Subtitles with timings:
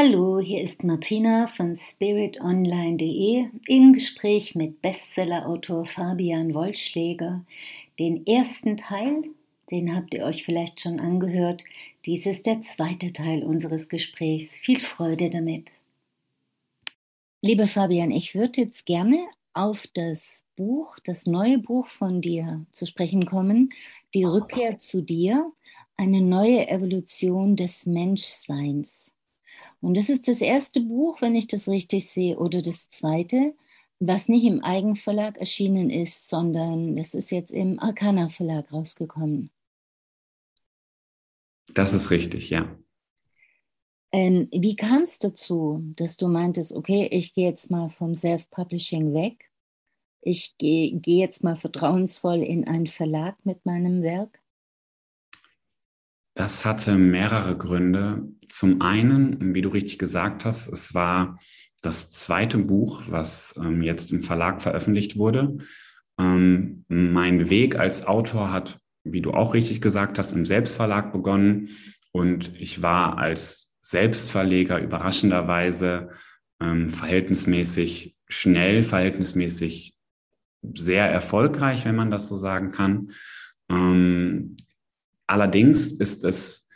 [0.00, 7.44] Hallo, hier ist Martina von spiritonline.de im Gespräch mit Bestsellerautor Fabian Wollschläger.
[7.98, 9.24] Den ersten Teil,
[9.72, 11.64] den habt ihr euch vielleicht schon angehört.
[12.06, 14.56] Dies ist der zweite Teil unseres Gesprächs.
[14.60, 15.72] Viel Freude damit.
[17.42, 22.86] Lieber Fabian, ich würde jetzt gerne auf das Buch, das neue Buch von dir zu
[22.86, 23.70] sprechen kommen,
[24.14, 25.50] Die Rückkehr zu dir,
[25.96, 29.10] eine neue Evolution des Menschseins.
[29.80, 33.54] Und das ist das erste Buch, wenn ich das richtig sehe, oder das zweite,
[34.00, 39.50] was nicht im Eigenverlag erschienen ist, sondern das ist jetzt im Arcana Verlag rausgekommen.
[41.74, 42.76] Das ist richtig, ja.
[44.10, 49.12] Ähm, wie kam es dazu, dass du meintest, okay, ich gehe jetzt mal vom Self-Publishing
[49.12, 49.50] weg,
[50.22, 54.37] ich gehe geh jetzt mal vertrauensvoll in einen Verlag mit meinem Werk?
[56.38, 58.22] Das hatte mehrere Gründe.
[58.46, 61.40] Zum einen, wie du richtig gesagt hast, es war
[61.82, 65.58] das zweite Buch, was ähm, jetzt im Verlag veröffentlicht wurde.
[66.16, 71.70] Ähm, mein Weg als Autor hat, wie du auch richtig gesagt hast, im Selbstverlag begonnen
[72.12, 76.10] und ich war als Selbstverleger überraschenderweise
[76.60, 79.92] ähm, verhältnismäßig schnell, verhältnismäßig
[80.72, 83.10] sehr erfolgreich, wenn man das so sagen kann.
[83.68, 84.56] Ähm,
[85.28, 86.66] Allerdings ist es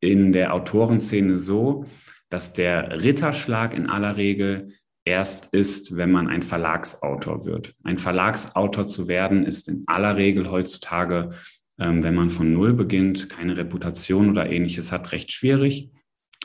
[0.00, 1.86] in der Autorenszene so,
[2.28, 7.74] dass der Ritterschlag in aller Regel erst ist, wenn man ein Verlagsautor wird.
[7.84, 11.30] Ein Verlagsautor zu werden ist in aller Regel heutzutage,
[11.78, 15.90] ähm, wenn man von Null beginnt, keine Reputation oder ähnliches hat, recht schwierig,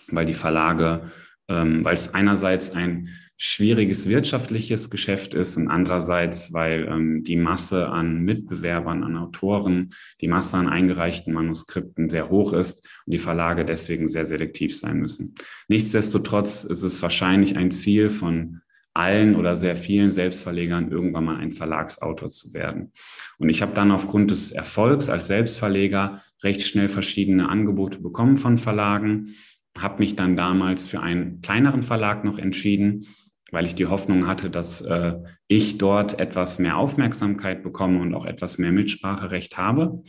[0.07, 1.11] weil die Verlage,
[1.47, 7.87] ähm, weil es einerseits ein schwieriges wirtschaftliches Geschäft ist und andererseits, weil ähm, die Masse
[7.87, 13.63] an Mitbewerbern, an Autoren, die Masse an eingereichten Manuskripten sehr hoch ist und die Verlage
[13.63, 15.35] deswegen sehr selektiv sein müssen.
[15.67, 18.61] Nichtsdestotrotz ist es wahrscheinlich ein Ziel von
[18.97, 22.91] allen oder sehr vielen Selbstverlegern, irgendwann mal ein Verlagsautor zu werden.
[23.37, 28.57] Und ich habe dann aufgrund des Erfolgs als Selbstverleger recht schnell verschiedene Angebote bekommen von
[28.57, 29.35] Verlagen,
[29.77, 33.05] habe mich dann damals für einen kleineren Verlag noch entschieden,
[33.51, 35.15] weil ich die Hoffnung hatte, dass äh,
[35.47, 40.03] ich dort etwas mehr Aufmerksamkeit bekomme und auch etwas mehr Mitspracherecht habe.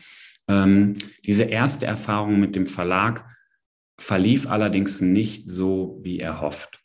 [0.48, 0.94] Ähm,
[1.24, 3.24] diese erste Erfahrung mit dem Verlag
[4.00, 6.80] verlief allerdings nicht so, wie er hofft.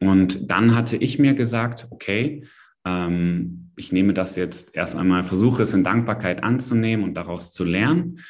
[0.00, 2.44] Und dann hatte ich mir gesagt, okay,
[2.86, 7.64] ähm, ich nehme das jetzt erst einmal, versuche es in Dankbarkeit anzunehmen und daraus zu
[7.64, 8.20] lernen.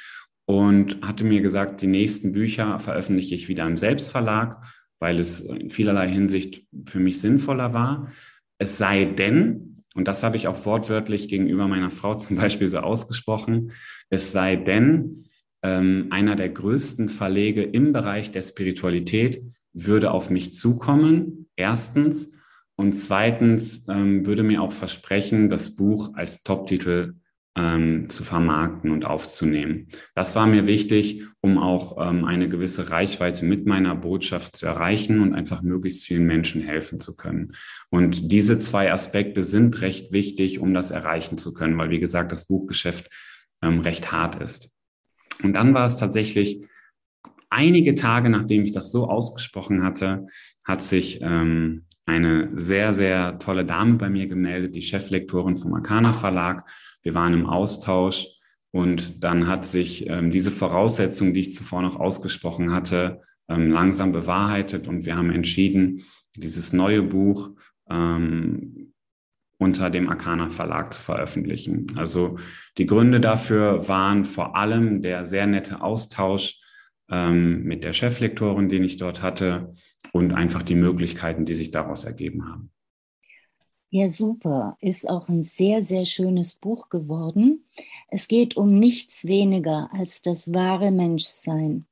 [0.46, 4.64] Und hatte mir gesagt, die nächsten Bücher veröffentliche ich wieder im Selbstverlag
[5.00, 8.12] weil es in vielerlei Hinsicht für mich sinnvoller war.
[8.58, 12.78] Es sei denn, und das habe ich auch wortwörtlich gegenüber meiner Frau zum Beispiel so
[12.78, 13.72] ausgesprochen,
[14.10, 15.24] es sei denn,
[15.62, 22.30] ähm, einer der größten Verlege im Bereich der Spiritualität würde auf mich zukommen, erstens.
[22.76, 27.14] Und zweitens ähm, würde mir auch versprechen, das Buch als Top-Titel
[27.56, 29.88] ähm, zu vermarkten und aufzunehmen.
[30.14, 35.20] Das war mir wichtig, um auch ähm, eine gewisse Reichweite mit meiner Botschaft zu erreichen
[35.20, 37.52] und einfach möglichst vielen Menschen helfen zu können.
[37.90, 42.30] Und diese zwei Aspekte sind recht wichtig, um das erreichen zu können, weil, wie gesagt,
[42.30, 43.10] das Buchgeschäft
[43.62, 44.70] ähm, recht hart ist.
[45.42, 46.68] Und dann war es tatsächlich
[47.48, 50.26] einige Tage, nachdem ich das so ausgesprochen hatte,
[50.64, 56.12] hat sich ähm, eine sehr, sehr tolle Dame bei mir gemeldet, die Cheflektorin vom Arcana
[56.12, 56.68] Verlag.
[57.02, 58.28] Wir waren im Austausch
[58.70, 64.12] und dann hat sich ähm, diese Voraussetzung, die ich zuvor noch ausgesprochen hatte, ähm, langsam
[64.12, 66.04] bewahrheitet und wir haben entschieden,
[66.36, 67.50] dieses neue Buch
[67.88, 68.92] ähm,
[69.58, 71.92] unter dem Arcana Verlag zu veröffentlichen.
[71.96, 72.38] Also
[72.78, 76.58] die Gründe dafür waren vor allem der sehr nette Austausch
[77.10, 79.72] ähm, mit der Cheflektorin, den ich dort hatte,
[80.12, 82.70] und einfach die Möglichkeiten, die sich daraus ergeben haben.
[83.92, 84.76] Ja, super.
[84.80, 87.64] Ist auch ein sehr, sehr schönes Buch geworden.
[88.08, 91.86] Es geht um nichts weniger als das wahre Menschsein.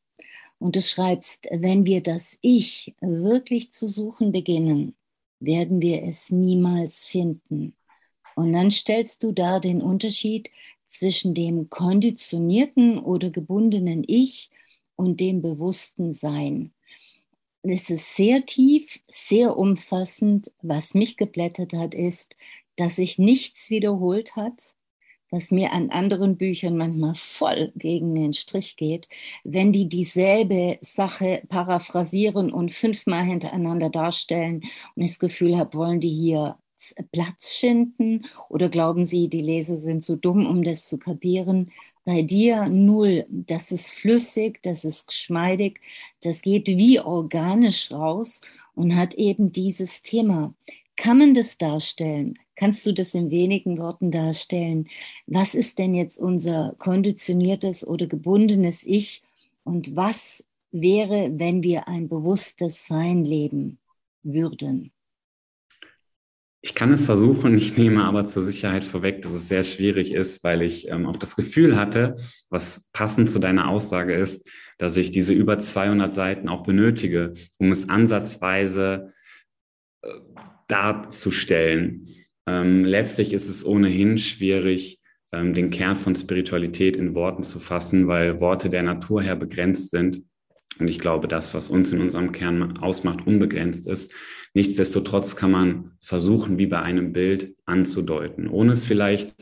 [0.58, 4.96] Und du schreibst, wenn wir das Ich wirklich zu suchen beginnen,
[5.40, 7.76] werden wir es niemals finden.
[8.36, 10.50] Und dann stellst du da den Unterschied
[10.88, 14.50] zwischen dem konditionierten oder gebundenen Ich
[14.96, 16.72] und dem bewussten Sein.
[17.70, 20.50] Es ist sehr tief, sehr umfassend.
[20.62, 22.34] Was mich geblättert hat, ist,
[22.76, 24.74] dass sich nichts wiederholt hat,
[25.30, 29.08] was mir an anderen Büchern manchmal voll gegen den Strich geht,
[29.44, 34.62] wenn die dieselbe Sache paraphrasieren und fünfmal hintereinander darstellen
[34.94, 36.56] und ich das Gefühl habe, wollen die hier
[37.12, 41.70] Platz schinden oder glauben sie, die Leser sind so dumm, um das zu kapieren?
[42.08, 43.26] Bei dir null.
[43.28, 45.78] Das ist flüssig, das ist geschmeidig,
[46.22, 48.40] das geht wie organisch raus
[48.74, 50.54] und hat eben dieses Thema.
[50.96, 52.38] Kann man das darstellen?
[52.56, 54.88] Kannst du das in wenigen Worten darstellen?
[55.26, 59.22] Was ist denn jetzt unser konditioniertes oder gebundenes Ich
[59.64, 63.80] und was wäre, wenn wir ein bewusstes Sein leben
[64.22, 64.92] würden?
[66.68, 70.44] Ich kann es versuchen, ich nehme aber zur Sicherheit vorweg, dass es sehr schwierig ist,
[70.44, 72.14] weil ich ähm, auch das Gefühl hatte,
[72.50, 77.70] was passend zu deiner Aussage ist, dass ich diese über 200 Seiten auch benötige, um
[77.70, 79.14] es ansatzweise
[80.02, 80.10] äh,
[80.66, 82.10] darzustellen.
[82.46, 85.00] Ähm, letztlich ist es ohnehin schwierig,
[85.32, 89.90] ähm, den Kern von Spiritualität in Worten zu fassen, weil Worte der Natur her begrenzt
[89.90, 90.22] sind.
[90.80, 94.14] Und ich glaube, das, was uns in unserem Kern ausmacht, unbegrenzt ist.
[94.54, 99.34] Nichtsdestotrotz kann man versuchen, wie bei einem Bild anzudeuten, ohne es vielleicht,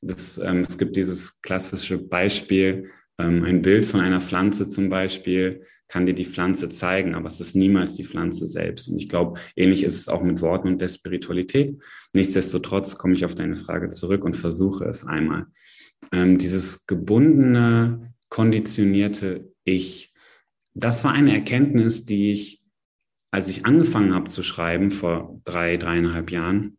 [0.00, 5.62] das, ähm, es gibt dieses klassische Beispiel, ähm, ein Bild von einer Pflanze zum Beispiel
[5.92, 8.88] kann dir die Pflanze zeigen, aber es ist niemals die Pflanze selbst.
[8.88, 11.76] Und ich glaube, ähnlich ist es auch mit Worten und der Spiritualität.
[12.14, 15.44] Nichtsdestotrotz komme ich auf deine Frage zurück und versuche es einmal.
[16.10, 20.11] Ähm, dieses gebundene, konditionierte Ich,
[20.74, 22.62] das war eine Erkenntnis, die ich
[23.32, 26.78] als ich angefangen habe zu schreiben vor drei, dreieinhalb Jahren,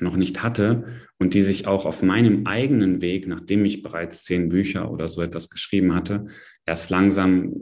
[0.00, 0.84] noch nicht hatte
[1.18, 5.20] und die sich auch auf meinem eigenen Weg, nachdem ich bereits zehn Bücher oder so
[5.20, 6.26] etwas geschrieben hatte,
[6.64, 7.52] erst langsam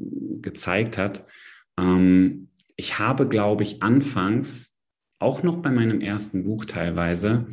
[0.43, 1.25] gezeigt hat.
[1.79, 4.77] Ähm, ich habe, glaube ich, anfangs,
[5.19, 7.47] auch noch bei meinem ersten Buch teilweise,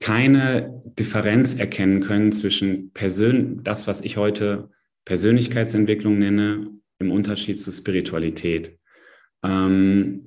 [0.00, 4.68] keine Differenz erkennen können zwischen Persön das, was ich heute
[5.06, 8.78] Persönlichkeitsentwicklung nenne, im Unterschied zu Spiritualität.
[9.42, 10.26] Ähm,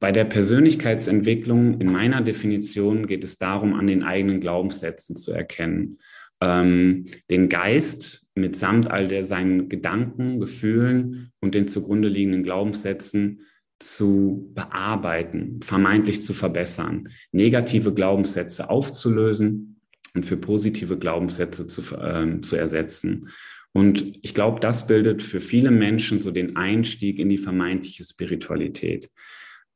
[0.00, 5.98] bei der Persönlichkeitsentwicklung in meiner Definition geht es darum, an den eigenen Glaubenssätzen zu erkennen,
[6.40, 13.42] ähm, den Geist mitsamt all der seinen Gedanken, Gefühlen und den zugrunde liegenden Glaubenssätzen
[13.78, 19.80] zu bearbeiten, vermeintlich zu verbessern, negative Glaubenssätze aufzulösen
[20.14, 23.28] und für positive Glaubenssätze zu, äh, zu ersetzen.
[23.72, 29.10] Und ich glaube, das bildet für viele Menschen so den Einstieg in die vermeintliche Spiritualität.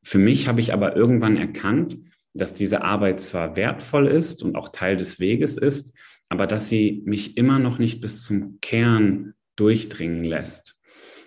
[0.02, 1.98] Für mich habe ich aber irgendwann erkannt,
[2.34, 5.94] dass diese Arbeit zwar wertvoll ist und auch Teil des Weges ist,
[6.28, 10.76] aber dass sie mich immer noch nicht bis zum Kern durchdringen lässt.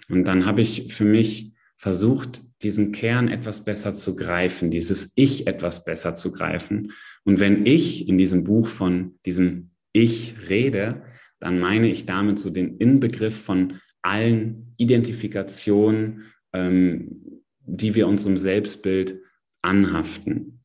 [0.10, 5.48] Und dann habe ich für mich versucht, diesen Kern etwas besser zu greifen, dieses Ich
[5.48, 6.92] etwas besser zu greifen.
[7.24, 11.04] Und wenn ich in diesem Buch von diesem Ich rede,
[11.40, 16.24] dann meine ich damit so den Inbegriff von allen Identifikationen,
[16.54, 19.20] ähm, die wir unserem Selbstbild
[19.62, 20.64] anhaften.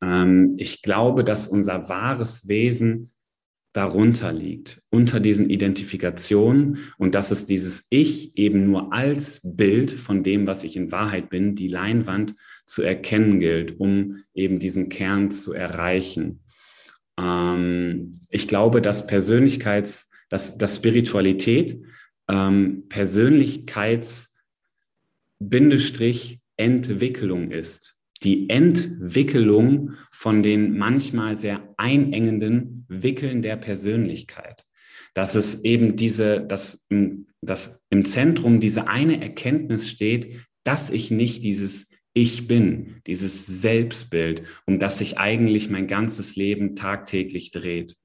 [0.00, 3.10] Ähm, ich glaube, dass unser wahres Wesen
[3.72, 10.24] darunter liegt, unter diesen Identifikationen und dass es dieses Ich eben nur als Bild von
[10.24, 15.30] dem, was ich in Wahrheit bin, die Leinwand zu erkennen gilt, um eben diesen Kern
[15.30, 16.40] zu erreichen.
[17.20, 21.82] Ähm, ich glaube, dass Persönlichkeits, dass, dass Spiritualität
[22.28, 24.34] ähm, Persönlichkeits
[25.38, 27.96] Bindestrich Entwicklung ist.
[28.22, 34.64] Die Entwicklung von den manchmal sehr einengenden Wickeln der Persönlichkeit.
[35.14, 36.86] Dass es eben diese, dass,
[37.40, 44.42] dass im Zentrum diese eine Erkenntnis steht, dass ich nicht dieses ich bin, dieses Selbstbild,
[44.66, 47.96] um das sich eigentlich mein ganzes Leben tagtäglich dreht.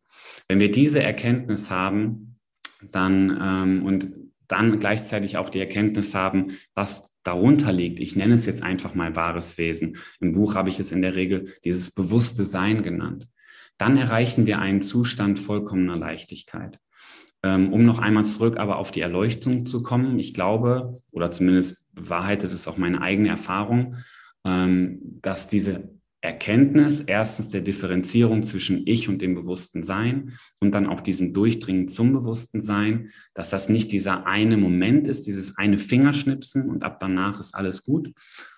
[0.47, 2.37] Wenn wir diese Erkenntnis haben,
[2.91, 4.13] dann ähm, und
[4.47, 7.99] dann gleichzeitig auch die Erkenntnis haben, was darunter liegt.
[7.99, 9.97] Ich nenne es jetzt einfach mal wahres Wesen.
[10.19, 13.27] Im Buch habe ich es in der Regel dieses bewusste Sein genannt.
[13.77, 16.79] Dann erreichen wir einen Zustand vollkommener Leichtigkeit.
[17.45, 21.85] Ähm, um noch einmal zurück aber auf die Erleuchtung zu kommen, ich glaube, oder zumindest
[21.93, 23.97] bewahrheitet es auch meine eigene Erfahrung,
[24.43, 30.87] ähm, dass diese Erkenntnis erstens der Differenzierung zwischen Ich und dem bewussten Sein und dann
[30.87, 35.77] auch diesem Durchdringen zum bewussten Sein, dass das nicht dieser eine Moment ist, dieses eine
[35.77, 38.11] Fingerschnipsen und ab danach ist alles gut,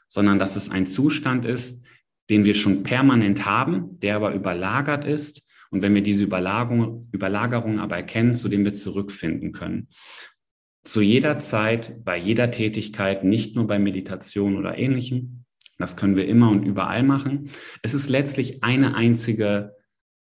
[0.08, 1.84] sondern dass es ein Zustand ist,
[2.30, 7.80] den wir schon permanent haben, der aber überlagert ist und wenn wir diese Überlagerung, Überlagerung
[7.80, 9.90] aber erkennen, zu dem wir zurückfinden können.
[10.84, 15.44] Zu jeder Zeit, bei jeder Tätigkeit, nicht nur bei Meditation oder ähnlichem.
[15.78, 17.50] Das können wir immer und überall machen.
[17.84, 19.76] Es ist letztlich eine einzige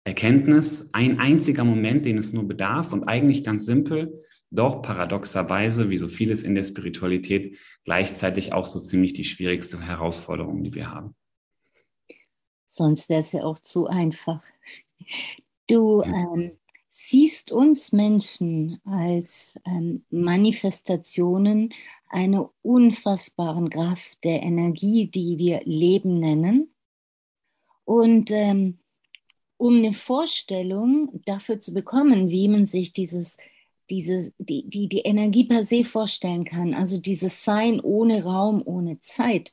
[0.03, 5.97] Erkenntnis, ein einziger Moment, den es nur bedarf und eigentlich ganz simpel, doch paradoxerweise, wie
[5.97, 11.15] so vieles in der Spiritualität, gleichzeitig auch so ziemlich die schwierigste Herausforderung, die wir haben.
[12.67, 14.41] Sonst wäre es ja auch zu einfach.
[15.67, 16.59] Du, ähm,
[17.09, 21.73] siehst uns Menschen als ähm, Manifestationen
[22.07, 26.73] einer unfassbaren Kraft der Energie, die wir Leben nennen.
[27.83, 28.79] Und ähm,
[29.57, 33.37] um eine Vorstellung dafür zu bekommen, wie man sich dieses,
[33.89, 38.99] diese, die, die, die Energie per se vorstellen kann, also dieses Sein ohne Raum, ohne
[39.01, 39.51] Zeit,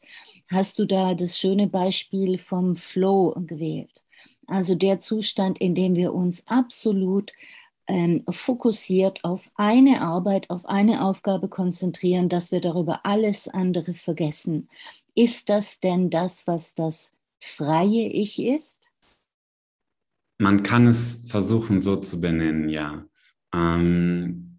[0.49, 4.06] hast du da das schöne Beispiel vom Flow gewählt.
[4.47, 7.33] Also der Zustand, in dem wir uns absolut
[7.89, 14.69] ähm, fokussiert auf eine Arbeit, auf eine Aufgabe konzentrieren, dass wir darüber alles andere vergessen.
[15.15, 18.93] Ist das denn das, was das freie Ich ist?
[20.39, 23.07] Man kann es versuchen so zu benennen, ja.
[23.55, 24.59] Ähm,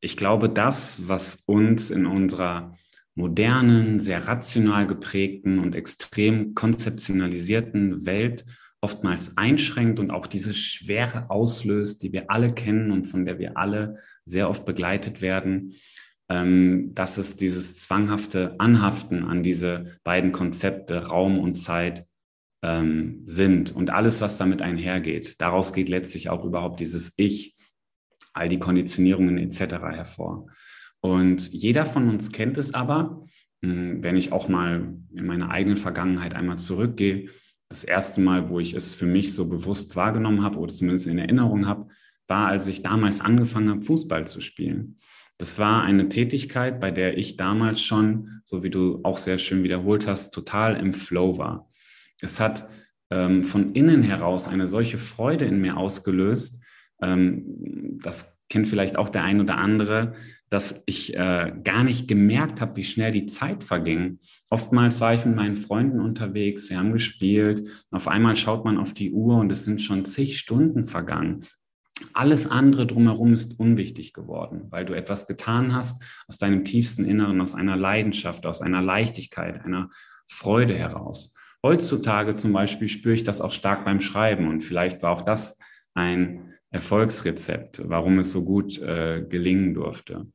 [0.00, 2.76] ich glaube, das, was uns in unserer
[3.14, 8.46] modernen, sehr rational geprägten und extrem konzeptionalisierten Welt
[8.82, 13.56] oftmals einschränkt und auch diese Schwere auslöst, die wir alle kennen und von der wir
[13.56, 15.74] alle sehr oft begleitet werden,
[16.28, 22.06] ähm, dass es dieses zwanghafte Anhaften an diese beiden Konzepte Raum und Zeit
[22.62, 25.40] ähm, sind und alles, was damit einhergeht.
[25.40, 27.54] Daraus geht letztlich auch überhaupt dieses Ich,
[28.32, 29.74] all die Konditionierungen etc.
[29.92, 30.48] hervor.
[31.00, 33.26] Und jeder von uns kennt es aber,
[33.62, 37.28] hm, wenn ich auch mal in meine eigene Vergangenheit einmal zurückgehe,
[37.72, 41.18] das erste Mal, wo ich es für mich so bewusst wahrgenommen habe oder zumindest in
[41.18, 41.88] Erinnerung habe,
[42.28, 44.98] war, als ich damals angefangen habe, Fußball zu spielen.
[45.38, 49.64] Das war eine Tätigkeit, bei der ich damals schon, so wie du auch sehr schön
[49.64, 51.70] wiederholt hast, total im Flow war.
[52.20, 52.68] Es hat
[53.10, 56.62] ähm, von innen heraus eine solche Freude in mir ausgelöst.
[57.00, 60.14] Ähm, das kennt vielleicht auch der ein oder andere,
[60.52, 64.18] dass ich äh, gar nicht gemerkt habe, wie schnell die Zeit verging.
[64.50, 67.66] Oftmals war ich mit meinen Freunden unterwegs, wir haben gespielt.
[67.90, 71.46] Auf einmal schaut man auf die Uhr und es sind schon zig Stunden vergangen.
[72.12, 77.40] Alles andere drumherum ist unwichtig geworden, weil du etwas getan hast aus deinem tiefsten Inneren,
[77.40, 79.88] aus einer Leidenschaft, aus einer Leichtigkeit, einer
[80.28, 81.32] Freude heraus.
[81.62, 85.58] Heutzutage zum Beispiel spüre ich das auch stark beim Schreiben und vielleicht war auch das
[85.94, 90.26] ein Erfolgsrezept, warum es so gut äh, gelingen durfte.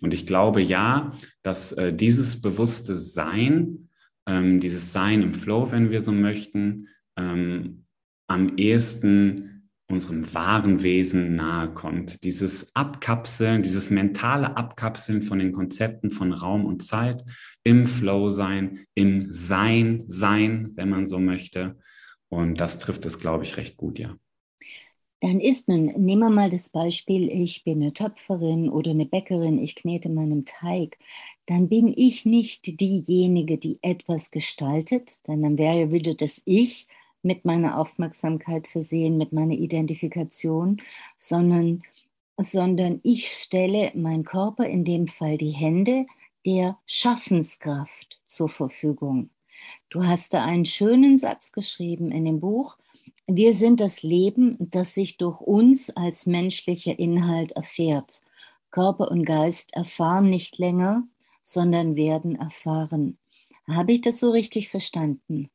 [0.00, 3.88] Und ich glaube ja, dass äh, dieses bewusste Sein,
[4.26, 7.84] ähm, dieses Sein im Flow, wenn wir so möchten, ähm,
[8.26, 9.54] am ehesten
[9.86, 12.24] unserem wahren Wesen nahe kommt.
[12.24, 17.22] Dieses Abkapseln, dieses mentale Abkapseln von den Konzepten von Raum und Zeit,
[17.64, 21.76] im Flow sein, im Sein sein, wenn man so möchte.
[22.28, 24.16] Und das trifft es, glaube ich, recht gut, ja.
[25.24, 29.58] Dann ist man, nehmen wir mal das Beispiel, ich bin eine Töpferin oder eine Bäckerin,
[29.58, 30.98] ich knete meinen Teig,
[31.46, 36.88] dann bin ich nicht diejenige, die etwas gestaltet, denn dann wäre ja wieder das Ich
[37.22, 40.82] mit meiner Aufmerksamkeit versehen, mit meiner Identifikation,
[41.16, 41.84] sondern,
[42.36, 46.04] sondern ich stelle mein Körper, in dem Fall die Hände,
[46.44, 49.30] der Schaffenskraft zur Verfügung.
[49.88, 52.76] Du hast da einen schönen Satz geschrieben in dem Buch.
[53.26, 58.20] Wir sind das Leben, das sich durch uns als menschlicher Inhalt erfährt.
[58.70, 61.04] Körper und Geist erfahren nicht länger,
[61.42, 63.18] sondern werden erfahren.
[63.66, 65.48] Habe ich das so richtig verstanden?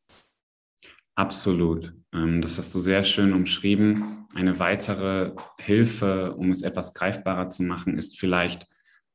[1.15, 1.93] Absolut.
[2.13, 4.25] Ähm, das hast du sehr schön umschrieben.
[4.33, 8.67] Eine weitere Hilfe, um es etwas greifbarer zu machen, ist vielleicht,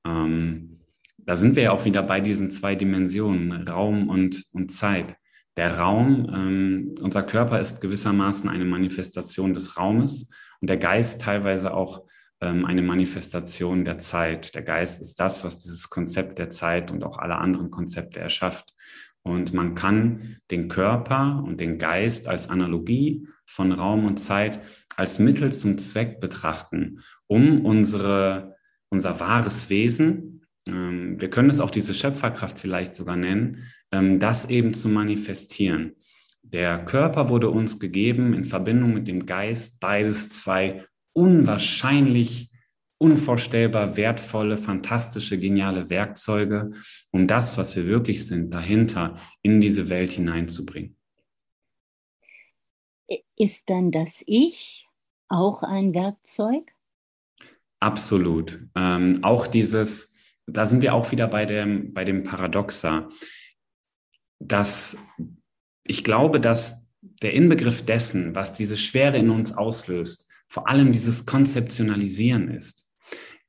[0.06, 0.80] ähm,
[1.18, 5.16] da sind wir ja auch wieder bei diesen zwei Dimensionen, Raum und, und Zeit.
[5.56, 10.28] Der Raum, ähm, unser Körper ist gewissermaßen eine Manifestation des Raumes
[10.60, 12.04] und der Geist teilweise auch
[12.40, 14.54] ähm, eine Manifestation der Zeit.
[14.54, 18.74] Der Geist ist das, was dieses Konzept der Zeit und auch alle anderen Konzepte erschafft.
[19.22, 24.60] Und man kann den Körper und den Geist als Analogie von Raum und Zeit
[24.96, 28.56] als Mittel zum Zweck betrachten, um unsere,
[28.90, 30.34] unser wahres Wesen,
[30.68, 33.64] ähm, wir können es auch diese Schöpferkraft vielleicht sogar nennen,
[34.18, 35.96] das eben zu manifestieren.
[36.42, 42.50] Der Körper wurde uns gegeben in Verbindung mit dem Geist, beides zwei unwahrscheinlich
[42.98, 46.72] unvorstellbar wertvolle, fantastische, geniale Werkzeuge,
[47.10, 50.96] um das, was wir wirklich sind, dahinter in diese Welt hineinzubringen.
[53.36, 54.86] Ist dann das Ich
[55.28, 56.72] auch ein Werkzeug?
[57.80, 58.60] Absolut.
[58.74, 60.14] Ähm, auch dieses,
[60.46, 63.10] da sind wir auch wieder bei dem, bei dem Paradoxa,
[64.38, 64.96] dass
[65.86, 66.88] ich glaube, dass
[67.22, 72.86] der Inbegriff dessen, was diese Schwere in uns auslöst, vor allem dieses Konzeptionalisieren ist.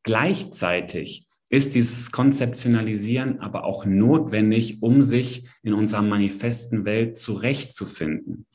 [0.03, 8.45] Gleichzeitig ist dieses Konzeptionalisieren aber auch notwendig, um sich in unserer manifesten Welt zurechtzufinden.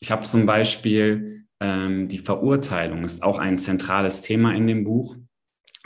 [0.00, 5.16] Ich habe zum Beispiel, ähm, die Verurteilung ist auch ein zentrales Thema in dem Buch,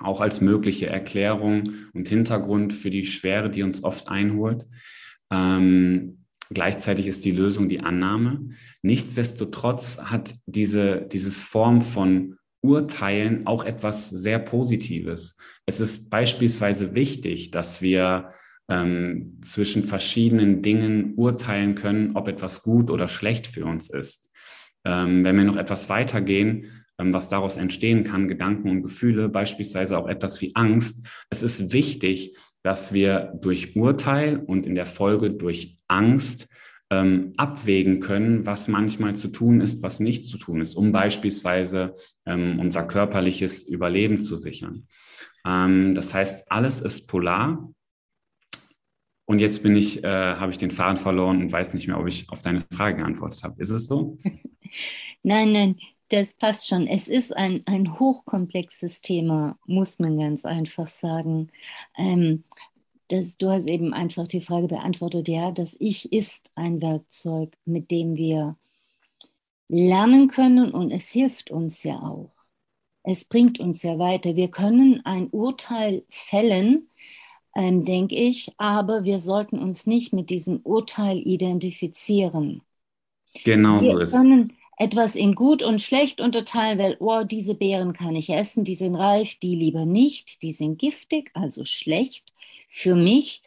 [0.02, 4.66] auch als mögliche Erklärung und Hintergrund für die Schwere, die uns oft einholt.
[5.30, 8.50] Ähm, gleichzeitig ist die Lösung die Annahme.
[8.82, 15.36] Nichtsdestotrotz hat diese dieses Form von Urteilen auch etwas sehr Positives.
[15.66, 18.30] Es ist beispielsweise wichtig, dass wir
[18.68, 24.30] ähm, zwischen verschiedenen Dingen urteilen können, ob etwas gut oder schlecht für uns ist.
[24.84, 29.96] Ähm, wenn wir noch etwas weitergehen, ähm, was daraus entstehen kann, Gedanken und Gefühle, beispielsweise
[29.96, 31.06] auch etwas wie Angst.
[31.30, 32.36] Es ist wichtig,
[32.68, 36.52] dass wir durch Urteil und in der Folge durch Angst
[36.90, 41.94] ähm, abwägen können, was manchmal zu tun ist, was nicht zu tun ist, um beispielsweise
[42.26, 44.86] ähm, unser körperliches Überleben zu sichern.
[45.46, 47.72] Ähm, das heißt, alles ist polar.
[49.24, 50.06] Und jetzt bin ich, äh,
[50.36, 53.44] habe ich den Faden verloren und weiß nicht mehr, ob ich auf deine Frage geantwortet
[53.44, 53.58] habe.
[53.62, 54.18] Ist es so?
[55.22, 55.76] nein, nein,
[56.08, 56.86] das passt schon.
[56.86, 61.50] Es ist ein, ein hochkomplexes Thema, muss man ganz einfach sagen.
[61.96, 62.44] Ähm,
[63.08, 67.90] das, du hast eben einfach die Frage beantwortet, ja, das Ich ist ein Werkzeug, mit
[67.90, 68.56] dem wir
[69.68, 72.32] lernen können und es hilft uns ja auch.
[73.02, 74.36] Es bringt uns ja weiter.
[74.36, 76.90] Wir können ein Urteil fällen,
[77.54, 82.62] ähm, denke ich, aber wir sollten uns nicht mit diesem Urteil identifizieren.
[83.44, 87.92] Genau wir so ist können etwas in gut und schlecht unterteilen, weil, oh, diese Beeren
[87.92, 92.32] kann ich essen, die sind reif, die lieber nicht, die sind giftig, also schlecht
[92.68, 93.42] für mich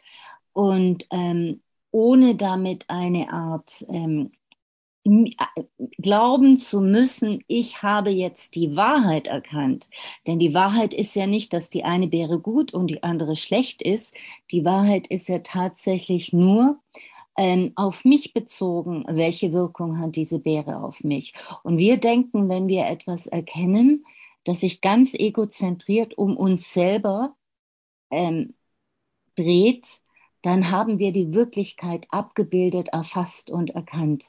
[0.52, 4.32] und ähm, ohne damit eine Art ähm,
[5.04, 5.62] äh,
[5.98, 9.88] glauben zu müssen, ich habe jetzt die Wahrheit erkannt.
[10.26, 13.82] Denn die Wahrheit ist ja nicht, dass die eine Beere gut und die andere schlecht
[13.82, 14.14] ist.
[14.50, 16.78] Die Wahrheit ist ja tatsächlich nur
[17.36, 21.34] ähm, auf mich bezogen, welche Wirkung hat diese Beere auf mich.
[21.62, 24.04] Und wir denken, wenn wir etwas erkennen,
[24.44, 27.36] das sich ganz egozentriert um uns selber
[28.10, 28.54] ähm,
[29.36, 30.00] dreht,
[30.42, 34.26] dann haben wir die Wirklichkeit abgebildet, erfasst und erkannt.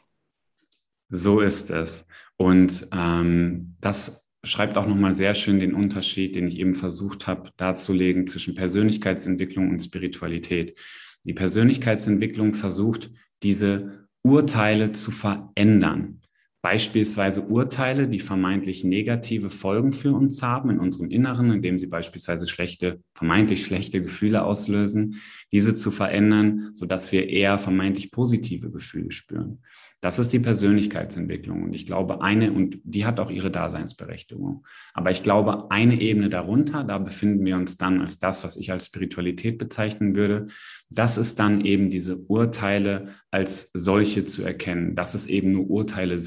[1.09, 2.05] So ist es.
[2.37, 7.51] Und ähm, das schreibt auch nochmal sehr schön den Unterschied, den ich eben versucht habe
[7.57, 10.77] darzulegen zwischen Persönlichkeitsentwicklung und Spiritualität.
[11.25, 13.11] Die Persönlichkeitsentwicklung versucht,
[13.43, 16.21] diese Urteile zu verändern.
[16.63, 22.47] Beispielsweise Urteile, die vermeintlich negative Folgen für uns haben in unserem Inneren, indem sie beispielsweise
[22.47, 25.19] schlechte, vermeintlich schlechte Gefühle auslösen,
[25.51, 29.59] diese zu verändern, sodass wir eher vermeintlich positive Gefühle spüren.
[30.03, 31.63] Das ist die Persönlichkeitsentwicklung.
[31.63, 34.65] Und ich glaube, eine, und die hat auch ihre Daseinsberechtigung.
[34.93, 38.69] Aber ich glaube, eine Ebene darunter, da befinden wir uns dann als das, was ich
[38.69, 40.47] als Spiritualität bezeichnen würde.
[40.89, 46.17] Das ist dann eben diese Urteile als solche zu erkennen, dass es eben nur Urteile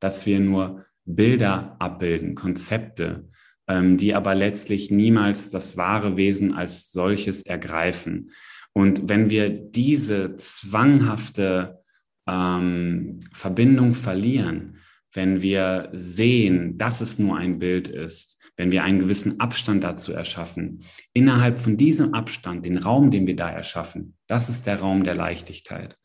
[0.00, 3.28] dass wir nur Bilder abbilden, Konzepte,
[3.68, 8.30] ähm, die aber letztlich niemals das wahre Wesen als solches ergreifen.
[8.72, 11.78] Und wenn wir diese zwanghafte
[12.26, 14.78] ähm, Verbindung verlieren,
[15.12, 20.12] wenn wir sehen, dass es nur ein Bild ist, wenn wir einen gewissen Abstand dazu
[20.12, 25.04] erschaffen, innerhalb von diesem Abstand, den Raum, den wir da erschaffen, das ist der Raum
[25.04, 25.96] der Leichtigkeit.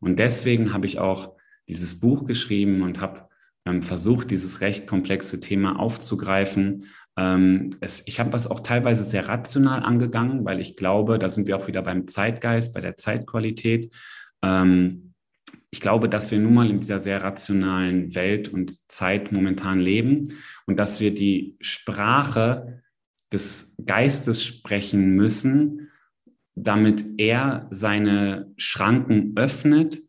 [0.00, 1.37] Und deswegen habe ich auch
[1.68, 3.28] dieses Buch geschrieben und habe
[3.66, 6.86] ähm, versucht, dieses recht komplexe Thema aufzugreifen.
[7.16, 11.46] Ähm, es, ich habe das auch teilweise sehr rational angegangen, weil ich glaube, da sind
[11.46, 13.92] wir auch wieder beim Zeitgeist, bei der Zeitqualität.
[14.42, 15.14] Ähm,
[15.70, 20.34] ich glaube, dass wir nun mal in dieser sehr rationalen Welt und Zeit momentan leben
[20.66, 22.82] und dass wir die Sprache
[23.32, 25.90] des Geistes sprechen müssen,
[26.54, 30.02] damit er seine Schranken öffnet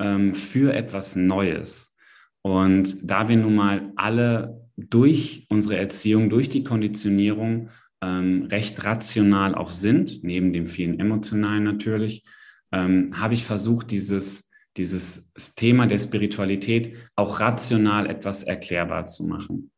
[0.00, 1.94] ähm, für etwas Neues.
[2.42, 9.54] Und da wir nun mal alle durch unsere Erziehung, durch die Konditionierung ähm, recht rational
[9.54, 12.24] auch sind, neben dem vielen emotionalen natürlich,
[12.70, 19.70] ähm, habe ich versucht, dieses dieses Thema der Spiritualität auch rational etwas erklärbar zu machen.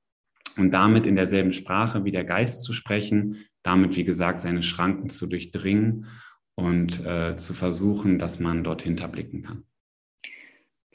[0.57, 5.09] Und damit in derselben Sprache wie der Geist zu sprechen, damit, wie gesagt, seine Schranken
[5.09, 6.07] zu durchdringen
[6.55, 9.65] und äh, zu versuchen, dass man dort hinterblicken kann.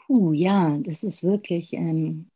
[0.06, 2.30] Puh, ja, das ist wirklich ähm,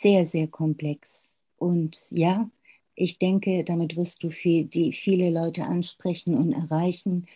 [0.00, 1.34] sehr, sehr komplex.
[1.56, 2.50] Und ja,
[2.94, 7.26] ich denke, damit wirst du viel, die viele Leute ansprechen und erreichen,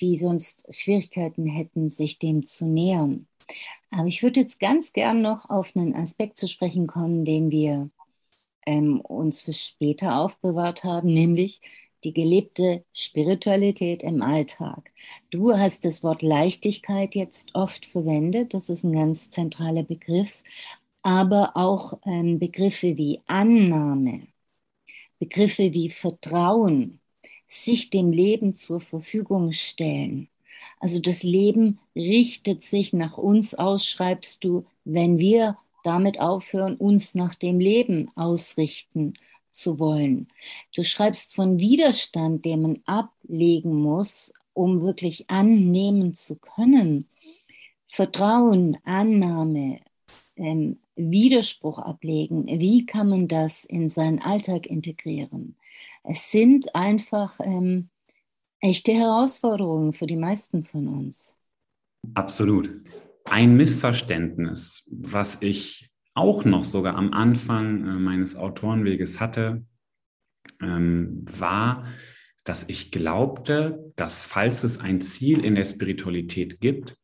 [0.00, 3.26] die sonst Schwierigkeiten hätten, sich dem zu nähern.
[3.90, 7.90] Aber ich würde jetzt ganz gern noch auf einen Aspekt zu sprechen kommen, den wir
[8.66, 11.60] ähm, uns für später aufbewahrt haben, nämlich
[12.04, 14.90] die gelebte Spiritualität im Alltag.
[15.30, 20.42] Du hast das Wort Leichtigkeit jetzt oft verwendet, das ist ein ganz zentraler Begriff.
[21.02, 24.26] aber auch ähm, Begriffe wie Annahme,
[25.18, 27.00] Begriffe wie Vertrauen,
[27.46, 30.28] sich dem Leben zur Verfügung stellen.
[30.80, 37.14] Also das Leben richtet sich nach uns aus, schreibst du, wenn wir damit aufhören, uns
[37.14, 39.14] nach dem Leben ausrichten
[39.54, 40.28] zu wollen.
[40.74, 47.08] Du schreibst von Widerstand, den man ablegen muss, um wirklich annehmen zu können.
[47.88, 49.80] Vertrauen, Annahme,
[50.36, 52.46] ähm, Widerspruch ablegen.
[52.46, 55.56] Wie kann man das in seinen Alltag integrieren?
[56.02, 57.88] Es sind einfach ähm,
[58.60, 61.34] echte Herausforderungen für die meisten von uns.
[62.14, 62.70] Absolut.
[63.24, 69.64] Ein Missverständnis, was ich auch noch sogar am Anfang äh, meines Autorenweges hatte,
[70.60, 71.84] ähm, war,
[72.44, 76.96] dass ich glaubte, dass falls es ein Ziel in der Spiritualität gibt,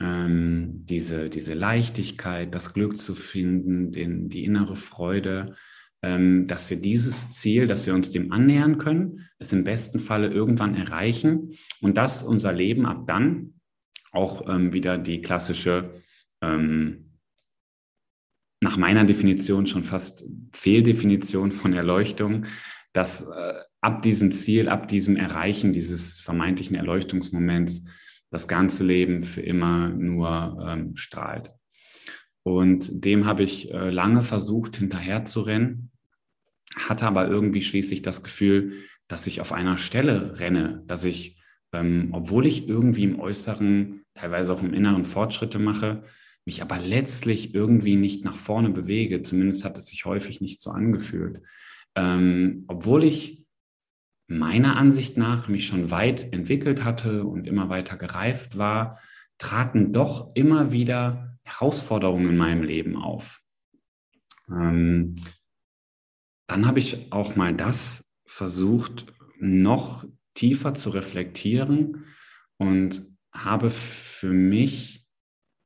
[0.00, 5.56] ähm, diese, diese Leichtigkeit, das Glück zu finden, den, die innere Freude,
[6.02, 10.28] ähm, dass wir dieses Ziel, dass wir uns dem annähern können, es im besten Falle
[10.28, 13.54] irgendwann erreichen und dass unser Leben ab dann
[14.12, 15.92] auch ähm, wieder die klassische,
[16.40, 17.07] ähm,
[18.60, 22.46] nach meiner Definition schon fast Fehldefinition von Erleuchtung,
[22.92, 27.84] dass äh, ab diesem Ziel, ab diesem Erreichen dieses vermeintlichen Erleuchtungsmoments
[28.30, 31.50] das ganze Leben für immer nur ähm, strahlt.
[32.42, 35.90] Und dem habe ich äh, lange versucht, hinterherzurennen,
[36.76, 38.72] hatte aber irgendwie schließlich das Gefühl,
[39.06, 41.38] dass ich auf einer Stelle renne, dass ich,
[41.72, 46.02] ähm, obwohl ich irgendwie im Äußeren, teilweise auch im Inneren Fortschritte mache,
[46.48, 49.20] mich aber letztlich irgendwie nicht nach vorne bewege.
[49.20, 51.42] Zumindest hat es sich häufig nicht so angefühlt.
[51.94, 53.44] Ähm, obwohl ich
[54.28, 58.98] meiner Ansicht nach mich schon weit entwickelt hatte und immer weiter gereift war,
[59.36, 63.42] traten doch immer wieder Herausforderungen in meinem Leben auf.
[64.48, 65.16] Ähm,
[66.46, 69.04] dann habe ich auch mal das versucht,
[69.38, 72.06] noch tiefer zu reflektieren
[72.56, 74.97] und habe für mich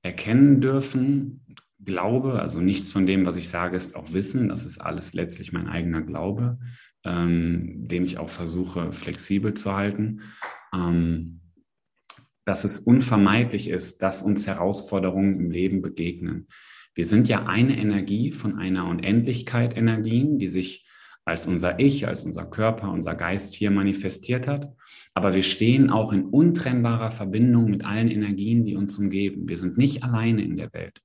[0.02, 1.42] erkennen dürfen,
[1.84, 5.52] Glaube, also nichts von dem, was ich sage, ist auch Wissen, das ist alles letztlich
[5.52, 6.58] mein eigener Glaube,
[7.04, 10.20] ähm, den ich auch versuche flexibel zu halten,
[10.72, 11.40] ähm,
[12.44, 16.46] dass es unvermeidlich ist, dass uns Herausforderungen im Leben begegnen.
[16.94, 20.86] Wir sind ja eine Energie von einer Unendlichkeit Energien, die sich
[21.24, 24.72] als unser Ich, als unser Körper, unser Geist hier manifestiert hat.
[25.14, 29.48] Aber wir stehen auch in untrennbarer Verbindung mit allen Energien, die uns umgeben.
[29.48, 31.00] Wir sind nicht alleine in der Welt.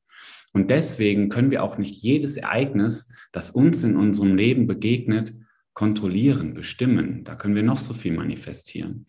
[0.53, 5.33] Und deswegen können wir auch nicht jedes Ereignis, das uns in unserem Leben begegnet,
[5.73, 7.23] kontrollieren, bestimmen.
[7.23, 9.05] Da können wir noch so viel manifestieren.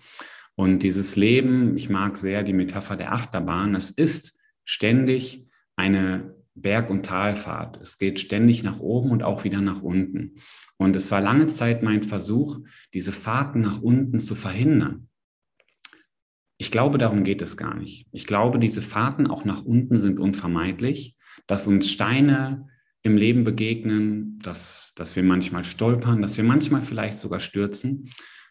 [0.56, 6.90] Und dieses Leben, ich mag sehr die Metapher der Achterbahn, es ist ständig eine Berg-
[6.90, 7.78] und Talfahrt.
[7.80, 10.36] Es geht ständig nach oben und auch wieder nach unten.
[10.76, 12.60] Und es war lange Zeit mein Versuch,
[12.94, 15.08] diese Fahrten nach unten zu verhindern.
[16.56, 18.06] Ich glaube, darum geht es gar nicht.
[18.12, 21.16] Ich glaube, diese Fahrten auch nach unten sind unvermeidlich,
[21.46, 22.66] dass uns Steine
[23.02, 28.10] im Leben begegnen, dass, dass wir manchmal stolpern, dass wir manchmal vielleicht sogar stürzen.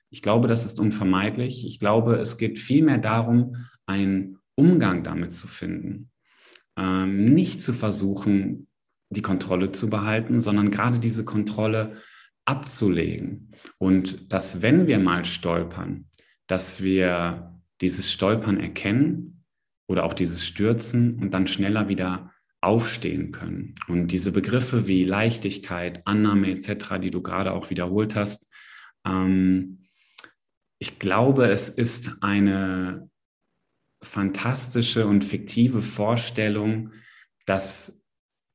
[0.09, 1.65] Ich glaube, das ist unvermeidlich.
[1.65, 6.09] Ich glaube, es geht vielmehr darum, einen Umgang damit zu finden.
[6.77, 8.67] Ähm, nicht zu versuchen,
[9.09, 11.97] die Kontrolle zu behalten, sondern gerade diese Kontrolle
[12.45, 13.51] abzulegen.
[13.77, 16.05] Und dass, wenn wir mal stolpern,
[16.47, 19.43] dass wir dieses Stolpern erkennen
[19.87, 23.75] oder auch dieses Stürzen und dann schneller wieder aufstehen können.
[23.87, 28.51] Und diese Begriffe wie Leichtigkeit, Annahme etc., die du gerade auch wiederholt hast,
[29.05, 29.83] ähm,
[30.79, 33.09] ich glaube, es ist eine
[34.01, 36.91] fantastische und fiktive Vorstellung,
[37.45, 38.03] dass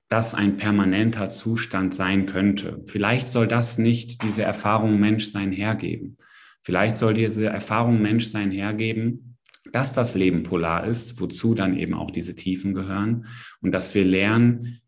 [0.09, 2.83] das ein permanenter Zustand sein könnte.
[2.87, 6.19] Vielleicht soll das nicht diese Erfahrung Menschsein hergeben.
[6.63, 9.39] Vielleicht soll diese Erfahrung Menschsein hergeben,
[9.73, 13.27] dass das Leben polar ist, wozu dann eben auch diese Tiefen gehören
[13.63, 14.81] und dass wir lernen,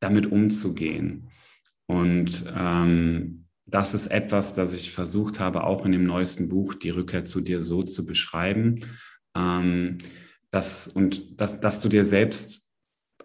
[0.00, 1.30] damit umzugehen.
[1.86, 6.90] Und ähm, das ist etwas, das ich versucht habe, auch in dem neuesten Buch, Die
[6.90, 8.80] Rückkehr zu dir so zu beschreiben.
[9.38, 9.98] Ähm,
[10.50, 12.62] dass, und dass, dass du dir selbst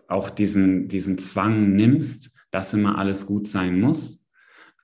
[0.08, 4.24] auch diesen, diesen Zwang nimmst, dass immer alles gut sein muss,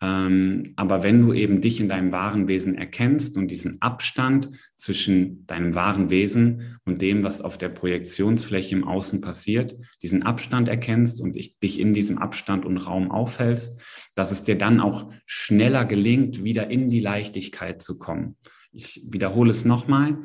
[0.01, 5.45] ähm, aber wenn du eben dich in deinem wahren Wesen erkennst und diesen Abstand zwischen
[5.45, 11.19] deinem wahren Wesen und dem, was auf der Projektionsfläche im Außen passiert, diesen Abstand erkennst
[11.19, 13.81] und ich, dich in diesem Abstand und Raum aufhältst,
[14.15, 18.37] dass es dir dann auch schneller gelingt, wieder in die Leichtigkeit zu kommen.
[18.71, 20.19] Ich wiederhole es nochmal.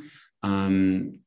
[0.45, 1.25] Ähm,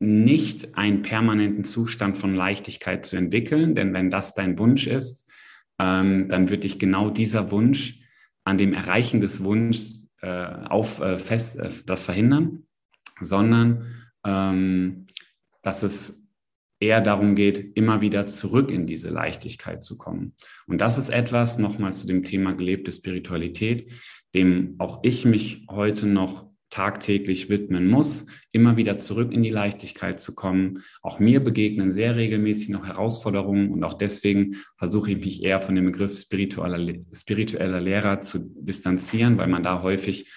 [0.00, 5.28] nicht einen permanenten Zustand von Leichtigkeit zu entwickeln, denn wenn das dein Wunsch ist,
[5.78, 8.00] ähm, dann wird dich genau dieser Wunsch
[8.44, 12.64] an dem Erreichen des Wunsches äh, auf äh, fest, äh, das verhindern,
[13.20, 13.84] sondern
[14.24, 15.06] ähm,
[15.62, 16.24] dass es
[16.80, 20.34] eher darum geht, immer wieder zurück in diese Leichtigkeit zu kommen.
[20.66, 23.90] Und das ist etwas, nochmal zu dem Thema gelebte Spiritualität,
[24.34, 30.20] dem auch ich mich heute noch tagtäglich widmen muss, immer wieder zurück in die Leichtigkeit
[30.20, 30.82] zu kommen.
[31.02, 35.74] Auch mir begegnen sehr regelmäßig noch Herausforderungen und auch deswegen versuche ich mich eher von
[35.74, 40.30] dem Begriff spiritueller, spiritueller Lehrer zu distanzieren, weil man da häufig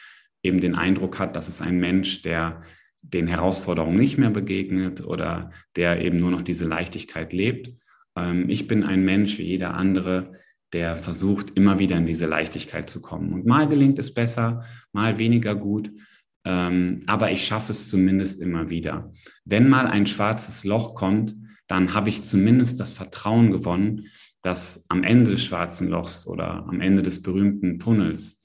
[0.43, 2.61] eben den Eindruck hat, dass es ein Mensch, der
[3.01, 7.71] den Herausforderungen nicht mehr begegnet oder der eben nur noch diese Leichtigkeit lebt.
[8.15, 10.33] Ähm, ich bin ein Mensch wie jeder andere,
[10.73, 13.33] der versucht, immer wieder in diese Leichtigkeit zu kommen.
[13.33, 14.63] Und mal gelingt es besser,
[14.93, 15.91] mal weniger gut.
[16.43, 19.11] Ähm, aber ich schaffe es zumindest immer wieder.
[19.45, 21.35] Wenn mal ein schwarzes Loch kommt,
[21.67, 24.07] dann habe ich zumindest das Vertrauen gewonnen,
[24.41, 28.41] dass am Ende des schwarzen Lochs oder am Ende des berühmten Tunnels,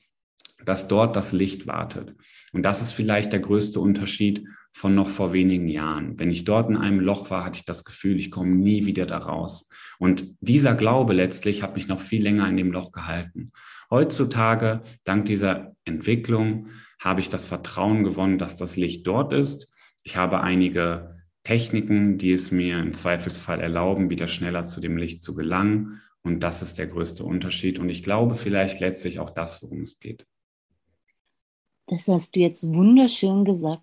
[0.64, 2.14] dass dort das Licht wartet.
[2.52, 6.18] Und das ist vielleicht der größte Unterschied von noch vor wenigen Jahren.
[6.18, 9.06] Wenn ich dort in einem Loch war, hatte ich das Gefühl, ich komme nie wieder
[9.06, 9.70] da raus.
[9.98, 13.52] Und dieser Glaube letztlich hat mich noch viel länger in dem Loch gehalten.
[13.90, 19.70] Heutzutage, dank dieser Entwicklung, habe ich das Vertrauen gewonnen, dass das Licht dort ist.
[20.02, 25.22] Ich habe einige Techniken, die es mir im Zweifelsfall erlauben, wieder schneller zu dem Licht
[25.22, 26.00] zu gelangen.
[26.22, 27.78] Und das ist der größte Unterschied.
[27.78, 30.26] Und ich glaube vielleicht letztlich auch das, worum es geht.
[31.86, 33.82] Das hast du jetzt wunderschön gesagt.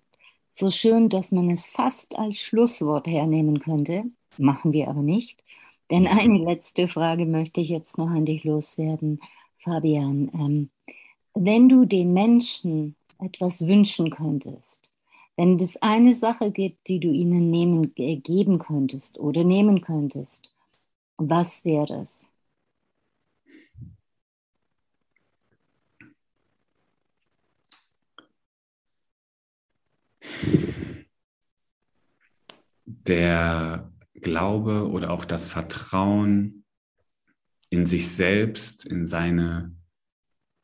[0.52, 4.04] So schön, dass man es fast als Schlusswort hernehmen könnte.
[4.38, 5.42] Machen wir aber nicht.
[5.90, 9.20] Denn eine letzte Frage möchte ich jetzt noch an dich loswerden,
[9.58, 10.30] Fabian.
[10.34, 10.70] Ähm,
[11.34, 12.94] wenn du den Menschen
[13.24, 14.92] etwas wünschen könntest,
[15.36, 20.54] wenn es eine Sache gibt, die du ihnen nehmen, äh, geben könntest oder nehmen könntest,
[21.16, 22.30] was wäre es?
[32.84, 36.64] Der Glaube oder auch das Vertrauen
[37.70, 39.74] in sich selbst, in seine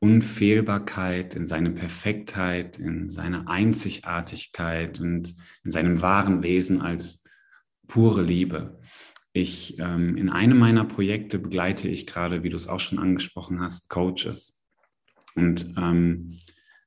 [0.01, 7.23] Unfehlbarkeit, in seine Perfektheit, in seine Einzigartigkeit und in seinem wahren Wesen als
[7.87, 8.81] pure Liebe.
[9.33, 13.61] Ich, ähm, in einem meiner Projekte begleite ich gerade, wie du es auch schon angesprochen
[13.61, 14.63] hast, Coaches.
[15.35, 16.39] Und ähm,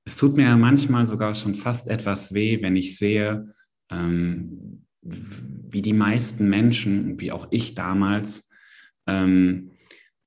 [0.06, 3.54] es tut mir manchmal sogar schon fast etwas weh, wenn ich sehe,
[3.90, 8.50] ähm, wie die meisten Menschen, wie auch ich damals,
[9.08, 9.72] ähm,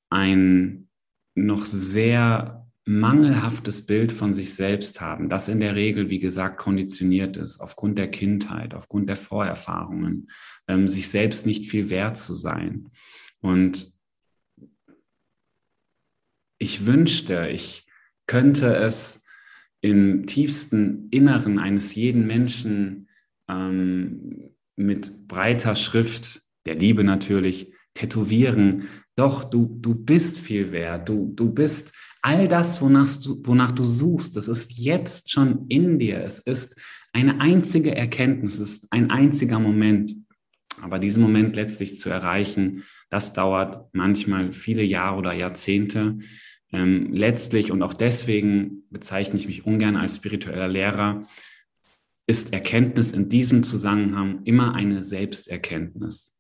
[0.09, 0.88] ein
[1.35, 7.37] noch sehr mangelhaftes Bild von sich selbst haben, das in der Regel, wie gesagt, konditioniert
[7.37, 10.29] ist, aufgrund der Kindheit, aufgrund der Vorerfahrungen,
[10.68, 12.88] ähm, sich selbst nicht viel wert zu sein.
[13.40, 13.92] Und
[16.59, 17.87] ich wünschte, ich
[18.29, 19.25] könnte es
[19.81, 23.09] im tiefsten Inneren eines jeden Menschen
[23.49, 28.88] ähm, mit breiter Schrift, der Liebe natürlich, tätowieren.
[29.16, 31.09] Doch, du, du bist viel wert.
[31.09, 31.92] Du, du bist
[32.27, 36.25] all das, wonach du, wonach du suchst, das ist jetzt schon in dir.
[36.25, 36.77] Es ist
[37.12, 40.12] eine einzige Erkenntnis, es ist ein einziger Moment.
[40.83, 46.19] Aber diesen Moment letztlich zu erreichen, das dauert manchmal viele Jahre oder Jahrzehnte.
[46.73, 51.29] Ähm, letztlich und auch deswegen bezeichne ich mich ungern als spiritueller Lehrer,
[52.27, 56.35] ist Erkenntnis in diesem Zusammenhang immer eine Selbsterkenntnis.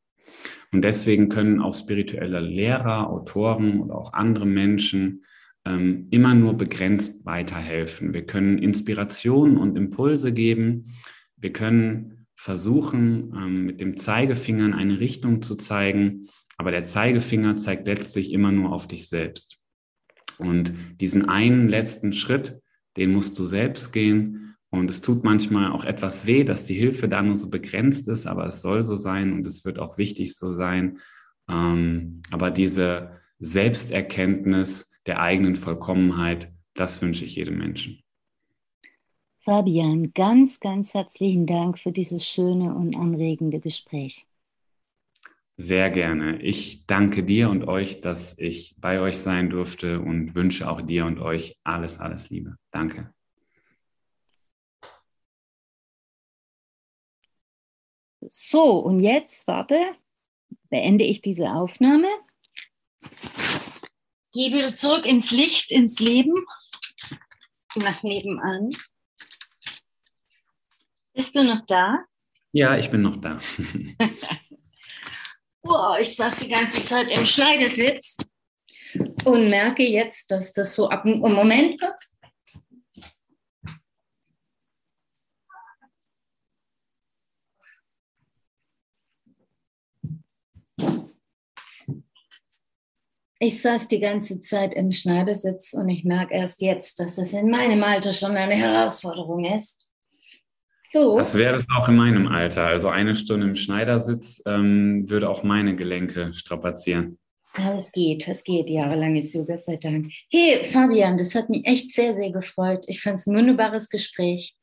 [0.72, 5.22] Und deswegen können auch spirituelle Lehrer, Autoren oder auch andere Menschen
[5.66, 8.14] ähm, immer nur begrenzt weiterhelfen.
[8.14, 10.94] Wir können Inspirationen und Impulse geben.
[11.36, 17.56] Wir können versuchen, ähm, mit dem Zeigefinger in eine Richtung zu zeigen, aber der Zeigefinger
[17.56, 19.58] zeigt letztlich immer nur auf dich selbst.
[20.38, 22.60] Und diesen einen letzten Schritt,
[22.96, 24.54] den musst du selbst gehen.
[24.70, 28.26] Und es tut manchmal auch etwas weh, dass die Hilfe da nur so begrenzt ist,
[28.26, 30.98] aber es soll so sein und es wird auch wichtig so sein.
[31.48, 36.52] Ähm, aber diese Selbsterkenntnis, der eigenen Vollkommenheit.
[36.74, 38.00] Das wünsche ich jedem Menschen.
[39.38, 44.26] Fabian, ganz, ganz herzlichen Dank für dieses schöne und anregende Gespräch.
[45.56, 46.42] Sehr gerne.
[46.42, 51.06] Ich danke dir und euch, dass ich bei euch sein durfte und wünsche auch dir
[51.06, 52.56] und euch alles, alles Liebe.
[52.70, 53.14] Danke.
[58.20, 59.80] So, und jetzt, warte,
[60.68, 62.08] beende ich diese Aufnahme.
[64.36, 66.44] Geh wieder zurück ins Licht, ins Leben.
[67.74, 68.70] Nach nebenan.
[71.14, 72.04] Bist du noch da?
[72.52, 73.38] Ja, ich bin noch da.
[75.62, 78.18] Boah, ich saß die ganze Zeit im Schneidersitz
[79.24, 81.80] und merke jetzt, dass das so ab dem Moment
[93.38, 97.50] Ich saß die ganze Zeit im Schneidersitz und ich merke erst jetzt, dass es in
[97.50, 99.90] meinem Alter schon eine Herausforderung ist.
[100.92, 101.18] So.
[101.18, 102.66] Das wäre es auch in meinem Alter.
[102.66, 107.18] Also eine Stunde im Schneidersitz ähm, würde auch meine Gelenke strapazieren.
[107.58, 108.70] Ja, es geht, es geht.
[108.70, 110.12] Jahrelanges Yoga, sei Dank.
[110.30, 112.84] Hey, Fabian, das hat mich echt sehr, sehr gefreut.
[112.86, 114.54] Ich fand es ein wunderbares Gespräch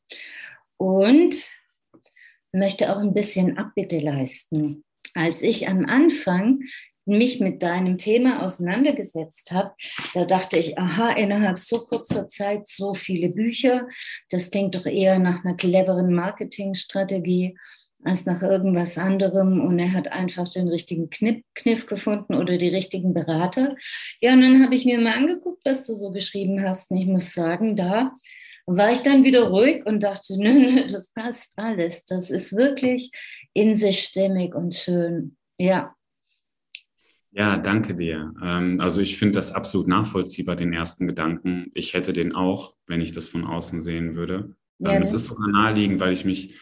[0.76, 1.34] und
[2.52, 4.84] möchte auch ein bisschen Abbitte leisten.
[5.14, 6.60] Als ich am Anfang
[7.06, 9.72] mich mit deinem Thema auseinandergesetzt habe,
[10.14, 13.88] da dachte ich, aha, innerhalb so kurzer Zeit so viele Bücher,
[14.30, 17.56] das klingt doch eher nach einer cleveren Marketingstrategie
[18.04, 19.60] als nach irgendwas anderem.
[19.60, 23.76] Und er hat einfach den richtigen Kniff, Kniff gefunden oder die richtigen Berater.
[24.20, 26.90] Ja, und dann habe ich mir mal angeguckt, was du so geschrieben hast.
[26.90, 28.12] Und ich muss sagen, da
[28.66, 32.04] war ich dann wieder ruhig und dachte, nö, nö, das passt alles.
[32.04, 33.10] Das ist wirklich
[33.52, 35.36] in sich stimmig und schön.
[35.58, 35.94] Ja,
[37.34, 38.32] ja, danke dir.
[38.40, 41.72] Ähm, also ich finde das absolut nachvollziehbar, den ersten Gedanken.
[41.74, 44.54] Ich hätte den auch, wenn ich das von außen sehen würde.
[44.78, 46.54] Ja, ähm, es ist sogar naheliegend, weil ich mich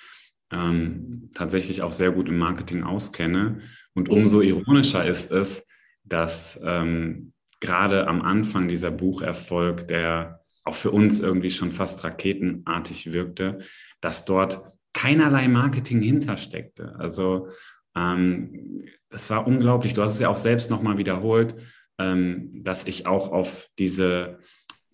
[0.51, 3.61] ähm, tatsächlich auch sehr gut im Marketing auskenne.
[3.93, 5.67] Und umso ironischer ist es,
[6.05, 13.13] dass ähm, gerade am Anfang dieser Bucherfolg, der auch für uns irgendwie schon fast raketenartig
[13.13, 13.59] wirkte,
[14.01, 16.95] dass dort keinerlei Marketing hintersteckte.
[16.99, 17.49] Also
[17.97, 19.95] ähm, es war unglaublich.
[19.95, 21.57] Du hast es ja auch selbst nochmal wiederholt,
[21.99, 24.39] ähm, dass ich auch auf diese,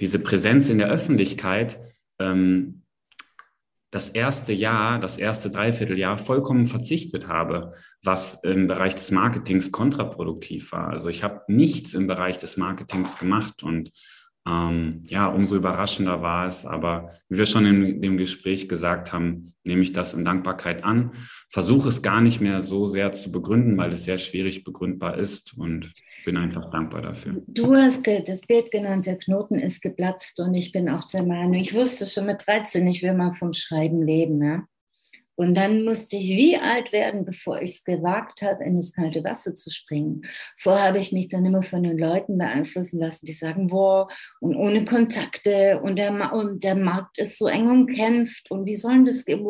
[0.00, 1.78] diese Präsenz in der Öffentlichkeit
[2.18, 2.82] ähm,
[3.90, 10.72] das erste Jahr, das erste Dreivierteljahr vollkommen verzichtet habe, was im Bereich des Marketings kontraproduktiv
[10.72, 10.88] war.
[10.90, 13.90] Also ich habe nichts im Bereich des Marketings gemacht und
[14.48, 16.64] ähm, ja, umso überraschender war es.
[16.64, 21.12] Aber wie wir schon in dem Gespräch gesagt haben, nehme ich das in Dankbarkeit an,
[21.50, 25.56] versuche es gar nicht mehr so sehr zu begründen, weil es sehr schwierig begründbar ist
[25.56, 25.92] und
[26.24, 27.42] bin einfach dankbar dafür.
[27.46, 31.54] Du hast das Bild genannt, der Knoten ist geplatzt und ich bin auch der Meinung,
[31.54, 34.42] ich wusste schon mit 13, ich will mal vom Schreiben leben.
[34.42, 34.62] Ja?
[35.40, 39.22] Und dann musste ich wie alt werden, bevor ich es gewagt habe, in das kalte
[39.22, 40.22] Wasser zu springen.
[40.57, 44.09] Vorher habe ich mich dann immer von den Leuten beeinflussen lassen, die sagen, boah,
[44.40, 49.05] und ohne Kontakte und der, und der Markt ist so eng umkämpft und wie sollen
[49.05, 49.46] das gehen?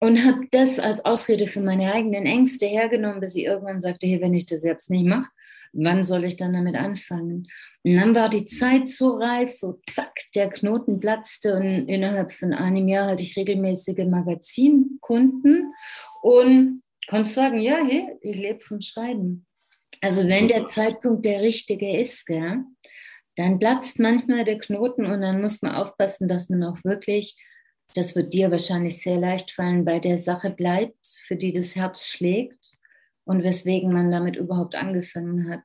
[0.00, 4.20] Und habe das als Ausrede für meine eigenen Ängste hergenommen, bis ich irgendwann sagte, hey,
[4.20, 5.30] wenn ich das jetzt nicht mache,
[5.72, 7.48] wann soll ich dann damit anfangen?
[7.82, 12.52] Und dann war die Zeit so reif, so zack, der Knoten platzte und innerhalb von
[12.52, 15.72] einem Jahr hatte ich regelmäßige Magazinkunden
[16.22, 19.46] und konnte sagen, ja, hey, ich lebe vom Schreiben.
[20.00, 22.64] Also wenn der Zeitpunkt der richtige ist, gell,
[23.36, 27.36] dann platzt manchmal der Knoten und dann muss man aufpassen, dass man auch wirklich,
[27.94, 32.04] das wird dir wahrscheinlich sehr leicht fallen, bei der Sache bleibt, für die das Herz
[32.04, 32.77] schlägt
[33.28, 35.62] und weswegen man damit überhaupt angefangen hat?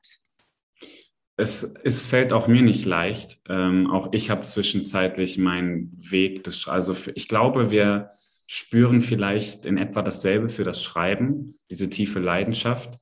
[1.36, 3.40] Es, es fällt auch mir nicht leicht.
[3.48, 8.10] Ähm, auch ich habe zwischenzeitlich meinen Weg, des, also ich glaube, wir
[8.46, 12.98] spüren vielleicht in etwa dasselbe für das Schreiben, diese tiefe Leidenschaft.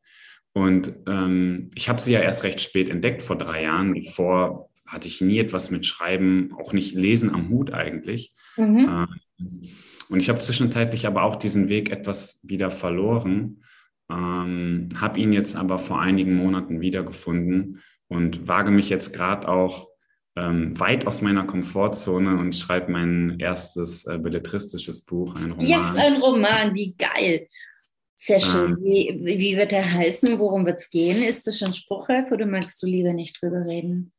[0.52, 4.00] Und ähm, ich habe sie ja erst recht spät entdeckt, vor drei Jahren.
[4.00, 8.32] Davor hatte ich nie etwas mit Schreiben, auch nicht Lesen am Hut eigentlich.
[8.56, 9.08] Mhm.
[9.40, 9.68] Ähm,
[10.08, 13.64] und ich habe zwischenzeitlich aber auch diesen Weg etwas wieder verloren.
[14.12, 19.88] Ähm, habe ihn jetzt aber vor einigen Monaten wiedergefunden und wage mich jetzt gerade auch
[20.36, 25.66] ähm, weit aus meiner Komfortzone und schreibe mein erstes äh, belletristisches Buch, ein Roman.
[25.66, 27.48] Yes, ein Roman, wie geil.
[28.16, 28.72] Sehr schön.
[28.72, 30.38] Ähm, wie, wie wird er heißen?
[30.38, 31.22] Worum wird es gehen?
[31.22, 34.12] Ist das schon spruchreif oder magst du lieber nicht drüber reden?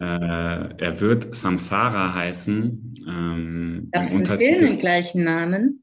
[0.00, 2.94] Äh, er wird Samsara heißen.
[3.06, 5.82] Ähm, Gab es einen Film im gleichen Namen,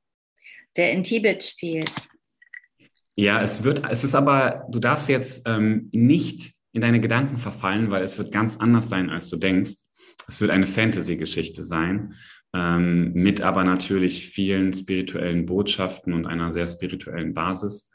[0.75, 1.91] der in Tibet spielt?
[3.15, 7.89] Ja, es wird, es ist aber, du darfst jetzt ähm, nicht in deine Gedanken verfallen,
[7.89, 9.75] weil es wird ganz anders sein, als du denkst.
[10.27, 12.15] Es wird eine Fantasy-Geschichte sein,
[12.53, 17.89] ähm, mit aber natürlich vielen spirituellen Botschaften und einer sehr spirituellen Basis.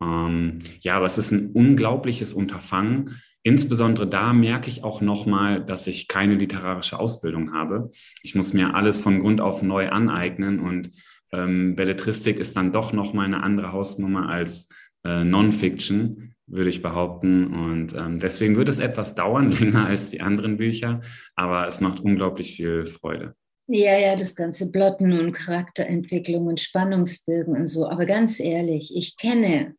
[0.00, 3.20] Ähm, ja, aber es ist ein unglaubliches Unterfangen.
[3.42, 7.90] Insbesondere da merke ich auch nochmal, dass ich keine literarische Ausbildung habe.
[8.22, 10.90] Ich muss mir alles von Grund auf neu aneignen und
[11.32, 14.68] ähm, Belletristik ist dann doch nochmal eine andere Hausnummer als
[15.04, 17.46] äh, Non-Fiction, würde ich behaupten.
[17.52, 21.00] Und ähm, deswegen wird es etwas dauern, länger als die anderen Bücher,
[21.34, 23.34] aber es macht unglaublich viel Freude.
[23.68, 27.88] Ja, ja, das ganze Plotten und Charakterentwicklung und Spannungsbögen und so.
[27.88, 29.74] Aber ganz ehrlich, ich kenne,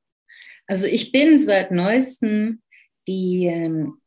[0.67, 2.61] also ich bin seit neuestem
[3.07, 3.97] die ähm,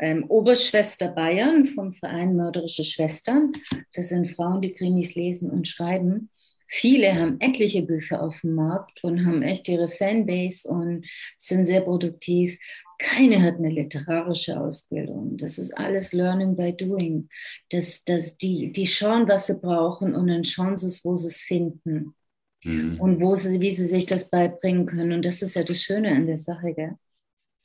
[0.00, 3.52] ähm, Oberschwester Bayern vom Verein Mörderische Schwestern.
[3.94, 6.30] Das sind Frauen, die Krimis lesen und schreiben.
[6.72, 11.04] Viele haben etliche Bücher auf dem Markt und haben echt ihre Fanbase und
[11.36, 12.56] sind sehr produktiv.
[12.96, 15.36] Keine hat eine literarische Ausbildung.
[15.36, 17.28] Das ist alles Learning by Doing.
[17.70, 21.26] Das, das, die, die schauen, was sie brauchen und dann schauen sie es, wo sie
[21.26, 22.14] es finden.
[22.62, 23.00] Mhm.
[23.00, 25.10] Und wo sie, wie sie sich das beibringen können.
[25.10, 26.94] Und das ist ja das Schöne an der Sache, gell?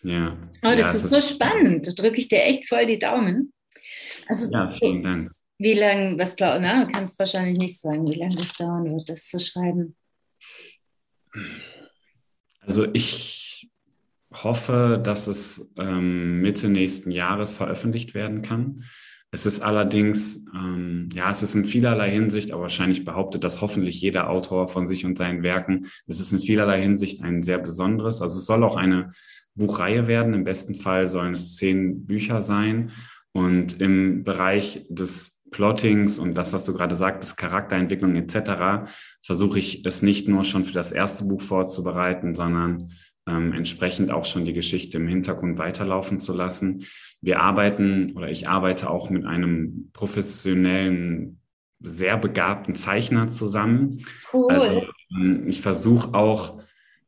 [0.02, 0.36] Ja.
[0.64, 1.86] Oh, das ja, ist so spannend.
[1.86, 3.54] Da drücke ich dir echt voll die Daumen.
[4.28, 5.35] Also, ja, vielen Dank.
[5.58, 9.28] Wie lange, was glaubst du, kannst wahrscheinlich nicht sagen, wie lange das dauern wird, das
[9.30, 9.96] zu schreiben?
[12.60, 13.70] Also ich
[14.34, 18.84] hoffe, dass es ähm, Mitte nächsten Jahres veröffentlicht werden kann.
[19.32, 24.00] Es ist allerdings, ähm, ja, es ist in vielerlei Hinsicht, aber wahrscheinlich behauptet das hoffentlich
[24.00, 25.88] jeder Autor von sich und seinen Werken.
[26.08, 28.22] Es ist in vielerlei Hinsicht ein sehr besonderes.
[28.22, 29.12] Also es soll auch eine
[29.54, 30.34] Buchreihe werden.
[30.34, 32.92] Im besten Fall sollen es zehn Bücher sein.
[33.34, 38.92] Und im Bereich des Plottings und das, was du gerade sagtest, Charakterentwicklung etc.,
[39.22, 42.92] versuche ich es nicht nur schon für das erste Buch vorzubereiten, sondern
[43.26, 46.84] ähm, entsprechend auch schon die Geschichte im Hintergrund weiterlaufen zu lassen.
[47.22, 51.40] Wir arbeiten oder ich arbeite auch mit einem professionellen,
[51.80, 54.02] sehr begabten Zeichner zusammen.
[54.34, 54.52] Cool.
[54.52, 54.84] Also
[55.18, 56.62] ähm, ich versuche auch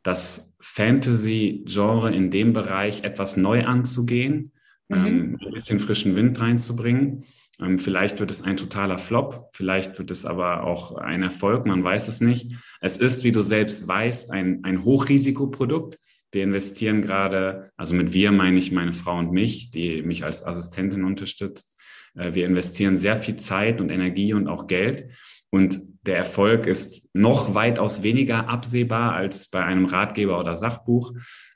[0.03, 4.53] das Fantasy-Genre in dem Bereich etwas neu anzugehen,
[4.87, 5.05] mhm.
[5.05, 7.25] ähm, ein bisschen frischen Wind reinzubringen.
[7.59, 11.83] Ähm, vielleicht wird es ein totaler Flop, vielleicht wird es aber auch ein Erfolg, man
[11.83, 12.53] weiß es nicht.
[12.81, 15.97] Es ist, wie du selbst weißt, ein, ein Hochrisikoprodukt.
[16.31, 20.45] Wir investieren gerade, also mit wir meine ich meine Frau und mich, die mich als
[20.45, 21.75] Assistentin unterstützt.
[22.15, 25.09] Äh, wir investieren sehr viel Zeit und Energie und auch Geld.
[25.49, 31.13] Und der Erfolg ist noch weitaus weniger absehbar als bei einem Ratgeber oder Sachbuch.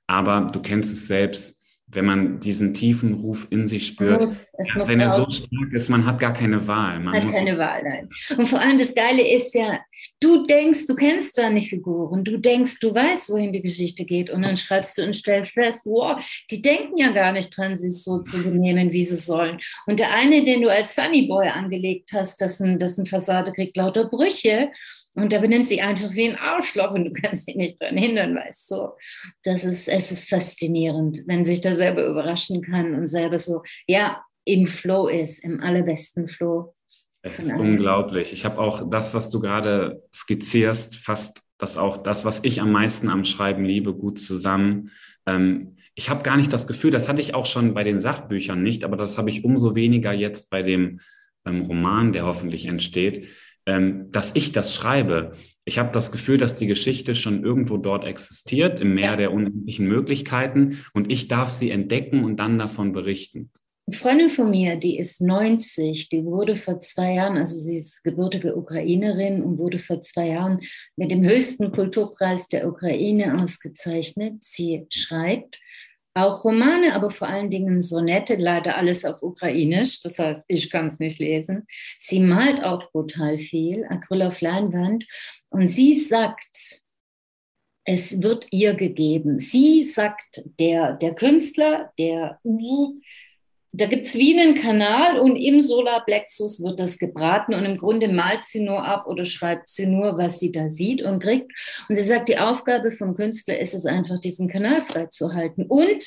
[0.07, 1.60] Aber du kennst es selbst,
[1.93, 5.89] wenn man diesen tiefen Ruf in sich spürt, muss, ja, wenn er so stark ist,
[5.89, 6.99] man hat gar keine Wahl.
[6.99, 8.09] Man hat keine Wahl, nein.
[8.37, 9.79] Und vor allem das Geile ist ja,
[10.19, 14.43] du denkst, du kennst deine Figuren, du denkst, du weißt, wohin die Geschichte geht und
[14.43, 18.21] dann schreibst du und stellst fest, wow, die denken ja gar nicht dran, sich so
[18.21, 19.59] zu benehmen, wie sie sollen.
[19.85, 24.05] Und der eine, den du als Sunny Boy angelegt hast, dessen, dessen Fassade kriegt lauter
[24.05, 24.69] Brüche
[25.13, 28.35] und der benennt sich einfach wie ein Arschloch und du kannst ihn nicht dran hindern,
[28.35, 28.89] weißt du.
[29.43, 34.23] Das ist, es ist faszinierend, wenn sich da selber überraschen kann und selber so, ja,
[34.45, 36.73] im Flow ist, im allerbesten Flow.
[37.21, 38.33] Es ist unglaublich.
[38.33, 42.71] Ich habe auch das, was du gerade skizzierst, fast das auch das, was ich am
[42.71, 44.89] meisten am Schreiben liebe, gut zusammen.
[45.27, 48.63] Ähm, ich habe gar nicht das Gefühl, das hatte ich auch schon bei den Sachbüchern
[48.63, 51.01] nicht, aber das habe ich umso weniger jetzt bei dem
[51.45, 53.27] ähm, Roman, der hoffentlich entsteht
[53.65, 55.33] ähm, dass ich das schreibe.
[55.63, 59.87] Ich habe das Gefühl, dass die Geschichte schon irgendwo dort existiert, im Meer der unendlichen
[59.87, 63.51] Möglichkeiten, und ich darf sie entdecken und dann davon berichten.
[63.87, 68.03] Eine Freundin von mir, die ist 90, die wurde vor zwei Jahren, also sie ist
[68.03, 70.61] gebürtige Ukrainerin und wurde vor zwei Jahren
[70.95, 74.43] mit dem höchsten Kulturpreis der Ukraine ausgezeichnet.
[74.43, 75.59] Sie schreibt
[76.13, 80.87] auch Romane, aber vor allen Dingen Sonette, leider alles auf Ukrainisch, das heißt, ich kann
[80.87, 81.65] es nicht lesen.
[81.99, 85.05] Sie malt auch brutal viel, Acryl auf Leinwand.
[85.49, 86.81] Und sie sagt,
[87.85, 89.39] es wird ihr gegeben.
[89.39, 92.39] Sie sagt, der, der Künstler, der
[93.73, 98.09] da gibt es wie einen Kanal und im Solarplexus wird das gebraten und im Grunde
[98.09, 101.51] malt sie nur ab oder schreibt sie nur, was sie da sieht und kriegt.
[101.87, 106.03] Und sie sagt, die Aufgabe vom Künstler ist es einfach, diesen Kanal freizuhalten und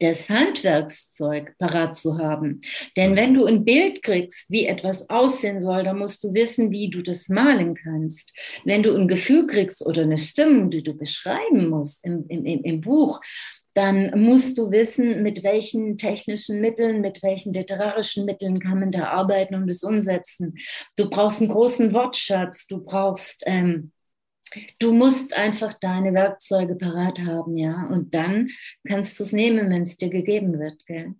[0.00, 2.60] das Handwerkszeug parat zu haben.
[2.96, 6.90] Denn wenn du ein Bild kriegst, wie etwas aussehen soll, dann musst du wissen, wie
[6.90, 8.32] du das malen kannst.
[8.64, 12.80] Wenn du ein Gefühl kriegst oder eine Stimmung, die du beschreiben musst im, im, im
[12.80, 13.20] Buch,
[13.74, 19.08] dann musst du wissen, mit welchen technischen Mitteln, mit welchen literarischen Mitteln kann man da
[19.08, 20.56] arbeiten und es umsetzen.
[20.96, 23.92] Du brauchst einen großen Wortschatz, du brauchst, ähm,
[24.78, 28.50] du musst einfach deine Werkzeuge parat haben, ja, und dann
[28.86, 31.14] kannst du es nehmen, wenn es dir gegeben wird, gell?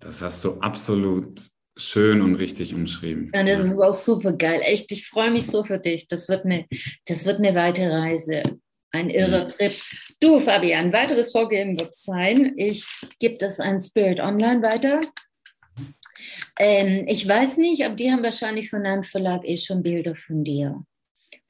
[0.00, 3.30] Das hast du absolut schön und richtig umschrieben.
[3.34, 4.60] Ja, das ist auch super geil.
[4.62, 6.08] Echt, ich freue mich so für dich.
[6.08, 6.66] Das wird eine,
[7.06, 8.42] das wird eine weite Reise.
[8.92, 9.46] Ein irrer.
[9.46, 9.72] Trip.
[10.18, 12.86] Du, Fabian, weiteres Vorgehen wird sein, ich
[13.18, 15.00] gebe das an Spirit Online weiter.
[16.58, 20.42] Ähm, ich weiß nicht, aber die haben wahrscheinlich von einem Verlag eh schon Bilder von
[20.42, 20.84] dir.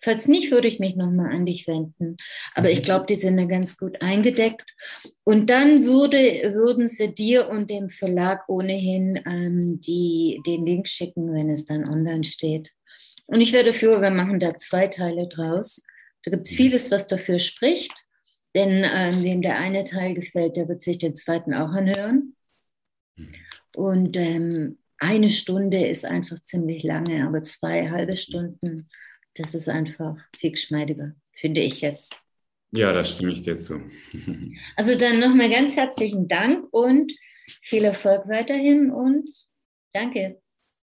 [0.03, 2.17] Falls nicht, würde ich mich nochmal an dich wenden.
[2.55, 4.65] Aber ich glaube, die sind da ganz gut eingedeckt.
[5.25, 6.19] Und dann würde,
[6.55, 11.89] würden sie dir und dem Verlag ohnehin ähm, die, den Link schicken, wenn es dann
[11.89, 12.73] online steht.
[13.27, 15.83] Und ich wäre dafür, wir machen da zwei Teile draus.
[16.25, 16.57] Da gibt es mhm.
[16.57, 18.06] vieles, was dafür spricht.
[18.57, 22.35] Denn ähm, wem der eine Teil gefällt, der wird sich den zweiten auch anhören.
[23.17, 23.29] Mhm.
[23.77, 28.89] Und ähm, eine Stunde ist einfach ziemlich lange, aber zwei halbe Stunden,
[29.35, 32.17] das ist einfach viel geschmeidiger, finde ich jetzt.
[32.71, 33.83] Ja, da stimme ich dir zu.
[34.77, 37.13] also dann nochmal ganz herzlichen Dank und
[37.61, 39.29] viel Erfolg weiterhin und
[39.93, 40.41] danke.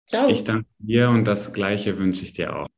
[0.08, 0.30] Ciao.
[0.30, 2.68] Ich danke dir und das Gleiche wünsche ich dir auch.